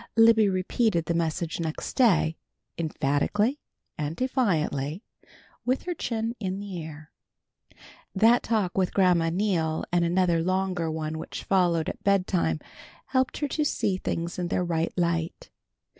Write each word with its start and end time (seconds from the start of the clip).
Libby 0.17 0.49
repeated 0.49 1.05
the 1.05 1.13
message 1.13 1.59
next 1.59 1.93
day, 1.93 2.35
emphatically 2.75 3.59
and 3.99 4.15
defiantly, 4.15 5.03
with 5.63 5.83
her 5.83 5.93
chin 5.93 6.35
in 6.39 6.59
the 6.59 6.81
air. 6.83 7.11
That 8.15 8.41
talk 8.41 8.75
with 8.75 8.95
Grandma 8.95 9.29
Neal 9.29 9.85
and 9.91 10.03
another 10.03 10.41
longer 10.41 10.89
one 10.89 11.19
which 11.19 11.43
followed 11.43 11.87
at 11.87 12.03
bedtime, 12.03 12.59
helped 13.09 13.37
her 13.41 13.47
to 13.49 13.63
see 13.63 13.97
things 13.97 14.39
in 14.39 14.47
their 14.47 14.63
right 14.65 14.91
light. 14.97 15.51